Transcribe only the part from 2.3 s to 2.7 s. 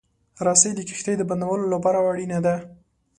ده.